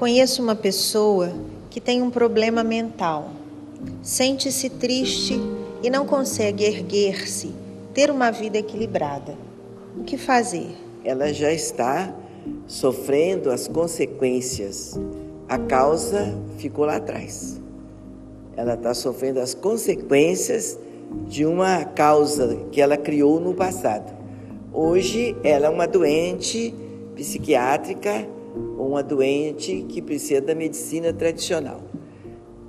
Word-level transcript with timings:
Conheço 0.00 0.42
uma 0.42 0.54
pessoa 0.56 1.30
que 1.68 1.78
tem 1.78 2.00
um 2.00 2.08
problema 2.08 2.64
mental. 2.64 3.32
Sente-se 4.02 4.70
triste 4.70 5.38
e 5.82 5.90
não 5.90 6.06
consegue 6.06 6.64
erguer-se, 6.64 7.52
ter 7.92 8.10
uma 8.10 8.30
vida 8.30 8.56
equilibrada. 8.56 9.36
O 9.94 10.02
que 10.02 10.16
fazer? 10.16 10.68
Ela 11.04 11.34
já 11.34 11.52
está 11.52 12.14
sofrendo 12.66 13.50
as 13.50 13.68
consequências. 13.68 14.98
A 15.46 15.58
causa 15.58 16.34
ficou 16.56 16.86
lá 16.86 16.96
atrás. 16.96 17.60
Ela 18.56 18.72
está 18.72 18.94
sofrendo 18.94 19.38
as 19.38 19.52
consequências 19.52 20.78
de 21.28 21.44
uma 21.44 21.84
causa 21.84 22.56
que 22.72 22.80
ela 22.80 22.96
criou 22.96 23.38
no 23.38 23.52
passado. 23.52 24.10
Hoje 24.72 25.36
ela 25.44 25.66
é 25.66 25.68
uma 25.68 25.86
doente 25.86 26.74
psiquiátrica 27.14 28.39
uma 28.78 29.02
doente 29.02 29.84
que 29.88 30.00
precisa 30.02 30.40
da 30.40 30.54
medicina 30.54 31.12
tradicional. 31.12 31.82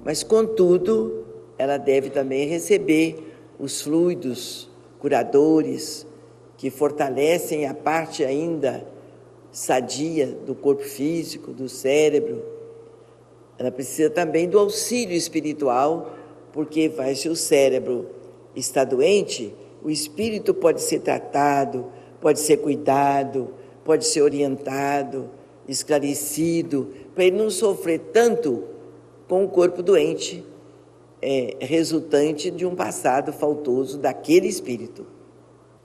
Mas, 0.04 0.24
contudo, 0.24 1.26
ela 1.58 1.78
deve 1.78 2.10
também 2.10 2.48
receber 2.48 3.36
os 3.60 3.82
fluidos 3.82 4.70
curadores 5.00 6.06
que 6.58 6.70
fortalecem 6.70 7.66
a 7.66 7.74
parte 7.74 8.24
ainda 8.24 8.86
sadia 9.52 10.28
do 10.28 10.56
corpo 10.56 10.84
físico, 10.84 11.52
do 11.52 11.68
cérebro. 11.68 12.44
Ela 13.58 13.72
precisa 13.72 14.10
também 14.10 14.48
do 14.48 14.58
auxílio 14.58 15.16
espiritual, 15.16 16.16
porque 16.54 16.90
vai 16.90 17.16
se 17.16 17.30
o 17.30 17.36
cérebro 17.36 18.08
está 18.56 18.84
doente, 18.84 19.54
o 19.84 19.90
espírito 19.90 20.54
pode 20.54 20.82
ser 20.82 21.00
tratado, 21.00 21.86
pode 22.20 22.40
ser 22.40 22.58
cuidado, 22.58 23.50
pode 23.84 24.06
ser 24.06 24.22
orientado, 24.22 25.30
esclarecido, 25.68 26.94
para 27.14 27.26
ele 27.26 27.38
não 27.38 27.50
sofrer 27.50 28.00
tanto 28.14 28.64
com 29.28 29.46
o 29.46 29.50
corpo 29.50 29.82
doente, 29.82 30.46
é, 31.22 31.58
resultante 31.62 32.50
de 32.50 32.66
um 32.66 32.76
passado 32.76 33.32
faltoso 33.32 33.98
daquele 33.98 34.48
espírito. 34.48 35.06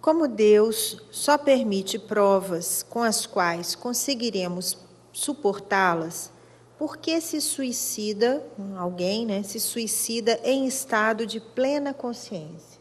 Como 0.01 0.27
Deus 0.27 1.05
só 1.11 1.37
permite 1.37 1.99
provas 1.99 2.83
com 2.83 3.03
as 3.03 3.27
quais 3.27 3.75
conseguiremos 3.75 4.79
suportá-las, 5.13 6.31
por 6.79 6.99
que 6.99 7.21
se 7.21 7.41
suicida 7.41 8.45
alguém, 8.77 9.25
né? 9.25 9.43
Se 9.43 9.59
suicida 9.59 10.39
em 10.45 10.67
estado 10.67 11.27
de 11.27 11.41
plena 11.41 11.95
consciência? 11.95 12.81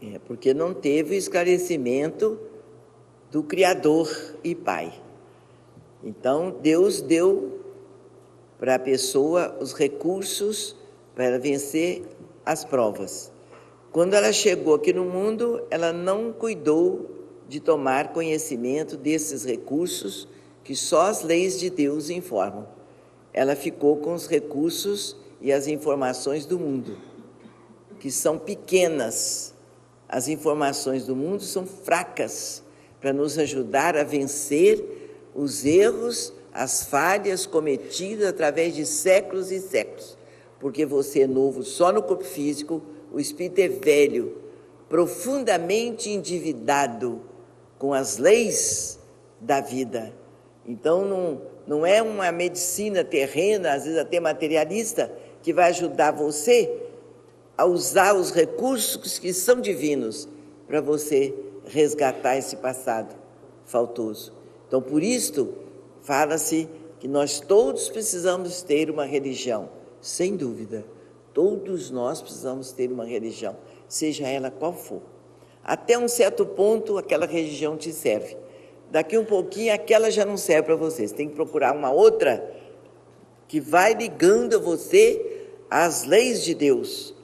É 0.00 0.18
porque 0.18 0.54
não 0.54 0.72
teve 0.72 1.16
esclarecimento 1.16 2.38
do 3.30 3.42
Criador 3.42 4.08
e 4.44 4.54
Pai. 4.54 4.92
Então 6.02 6.56
Deus 6.62 7.00
deu 7.00 7.60
para 8.58 8.76
a 8.76 8.78
pessoa 8.78 9.56
os 9.60 9.72
recursos 9.72 10.76
para 11.14 11.38
vencer 11.38 12.02
as 12.44 12.64
provas. 12.64 13.30
Quando 13.90 14.14
ela 14.14 14.32
chegou 14.32 14.74
aqui 14.74 14.92
no 14.92 15.04
mundo, 15.04 15.62
ela 15.70 15.92
não 15.92 16.32
cuidou 16.32 17.10
de 17.48 17.60
tomar 17.60 18.12
conhecimento 18.12 18.96
desses 18.96 19.44
recursos 19.44 20.26
que 20.64 20.74
só 20.74 21.02
as 21.02 21.22
leis 21.22 21.58
de 21.58 21.68
Deus 21.68 22.08
informam. 22.08 22.66
Ela 23.32 23.54
ficou 23.54 23.96
com 23.96 24.14
os 24.14 24.26
recursos 24.26 25.16
e 25.40 25.52
as 25.52 25.66
informações 25.66 26.46
do 26.46 26.58
mundo, 26.58 26.96
que 27.98 28.10
são 28.10 28.38
pequenas. 28.38 29.54
As 30.08 30.28
informações 30.28 31.04
do 31.04 31.16
mundo 31.16 31.42
são 31.42 31.66
fracas 31.66 32.62
para 33.00 33.12
nos 33.12 33.38
ajudar 33.38 33.96
a 33.96 34.04
vencer 34.04 35.01
os 35.34 35.64
erros, 35.64 36.32
as 36.52 36.84
falhas 36.84 37.46
cometidas 37.46 38.28
através 38.28 38.74
de 38.74 38.84
séculos 38.84 39.50
e 39.50 39.60
séculos. 39.60 40.16
Porque 40.60 40.84
você 40.84 41.22
é 41.22 41.26
novo 41.26 41.62
só 41.62 41.90
no 41.90 42.02
corpo 42.02 42.24
físico, 42.24 42.82
o 43.12 43.18
espírito 43.18 43.60
é 43.60 43.68
velho, 43.68 44.36
profundamente 44.88 46.10
endividado 46.10 47.22
com 47.78 47.92
as 47.92 48.18
leis 48.18 48.98
da 49.40 49.60
vida. 49.60 50.12
Então, 50.66 51.04
não, 51.04 51.42
não 51.66 51.86
é 51.86 52.00
uma 52.00 52.30
medicina 52.30 53.02
terrena, 53.02 53.72
às 53.72 53.84
vezes 53.84 53.98
até 53.98 54.20
materialista, 54.20 55.12
que 55.42 55.52
vai 55.52 55.70
ajudar 55.70 56.12
você 56.12 56.70
a 57.56 57.64
usar 57.64 58.14
os 58.14 58.30
recursos 58.30 59.18
que 59.18 59.32
são 59.32 59.60
divinos 59.60 60.28
para 60.66 60.80
você 60.80 61.34
resgatar 61.66 62.36
esse 62.36 62.56
passado 62.56 63.14
faltoso. 63.64 64.41
Então, 64.72 64.80
por 64.80 65.02
isto, 65.02 65.52
fala-se 66.00 66.66
que 66.98 67.06
nós 67.06 67.40
todos 67.40 67.90
precisamos 67.90 68.62
ter 68.62 68.88
uma 68.88 69.04
religião, 69.04 69.68
sem 70.00 70.34
dúvida. 70.34 70.82
Todos 71.34 71.90
nós 71.90 72.22
precisamos 72.22 72.72
ter 72.72 72.90
uma 72.90 73.04
religião, 73.04 73.54
seja 73.86 74.26
ela 74.26 74.50
qual 74.50 74.72
for. 74.72 75.02
Até 75.62 75.98
um 75.98 76.08
certo 76.08 76.46
ponto, 76.46 76.96
aquela 76.96 77.26
religião 77.26 77.76
te 77.76 77.92
serve. 77.92 78.34
Daqui 78.90 79.18
um 79.18 79.26
pouquinho, 79.26 79.74
aquela 79.74 80.10
já 80.10 80.24
não 80.24 80.38
serve 80.38 80.62
para 80.62 80.76
você. 80.76 81.06
Você 81.06 81.16
tem 81.16 81.28
que 81.28 81.34
procurar 81.34 81.76
uma 81.76 81.90
outra 81.90 82.42
que 83.46 83.60
vai 83.60 83.92
ligando 83.92 84.58
você 84.58 85.50
às 85.68 86.04
leis 86.04 86.42
de 86.42 86.54
Deus. 86.54 87.14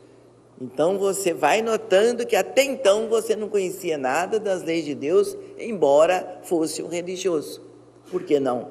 Então 0.61 0.99
você 0.99 1.33
vai 1.33 1.63
notando 1.63 2.27
que 2.27 2.35
até 2.35 2.65
então 2.65 3.09
você 3.09 3.37
não 3.37 3.49
conhecia 3.49 3.97
nada 3.97 4.41
das 4.41 4.63
leis 4.63 4.85
de 4.85 4.95
Deus, 4.95 5.37
embora 5.59 6.41
fosse 6.43 6.83
um 6.83 6.89
religioso. 6.89 7.63
Por 8.11 8.25
que 8.25 8.41
não? 8.41 8.71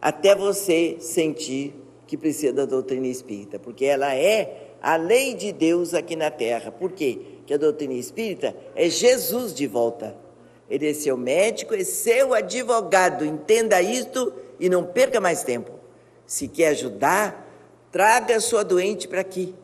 Até 0.00 0.34
você 0.34 0.96
sentir 0.98 1.74
que 2.06 2.16
precisa 2.16 2.52
da 2.52 2.64
doutrina 2.64 3.06
espírita, 3.06 3.58
porque 3.58 3.84
ela 3.84 4.14
é 4.14 4.72
a 4.82 4.96
lei 4.96 5.34
de 5.34 5.52
Deus 5.52 5.94
aqui 5.94 6.16
na 6.16 6.30
terra. 6.30 6.72
Por 6.72 6.90
quê? 6.90 7.20
Porque 7.36 7.54
a 7.54 7.58
doutrina 7.58 7.94
espírita 7.94 8.56
é 8.74 8.88
Jesus 8.88 9.54
de 9.54 9.66
volta. 9.66 10.16
Ele 10.68 10.90
é 10.90 10.94
seu 10.94 11.16
médico, 11.16 11.74
é 11.74 11.84
seu 11.84 12.34
advogado. 12.34 13.24
Entenda 13.24 13.80
isto 13.80 14.32
e 14.58 14.68
não 14.68 14.84
perca 14.84 15.20
mais 15.20 15.44
tempo. 15.44 15.70
Se 16.26 16.48
quer 16.48 16.68
ajudar, 16.68 17.48
traga 17.92 18.36
a 18.36 18.40
sua 18.40 18.64
doente 18.64 19.06
para 19.06 19.20
aqui. 19.20 19.54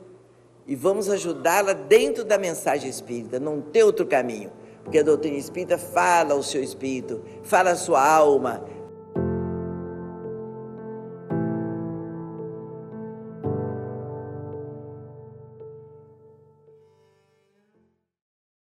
E 0.66 0.74
vamos 0.74 1.08
ajudá-la 1.08 1.72
dentro 1.72 2.24
da 2.24 2.36
mensagem 2.36 2.90
espírita, 2.90 3.38
não 3.38 3.60
tem 3.60 3.82
outro 3.82 4.06
caminho. 4.06 4.50
Porque 4.82 4.98
a 4.98 5.02
doutrina 5.02 5.36
espírita 5.36 5.78
fala 5.78 6.34
ao 6.34 6.42
seu 6.42 6.62
espírito, 6.62 7.20
fala 7.42 7.70
à 7.70 7.76
sua 7.76 8.04
alma, 8.04 8.64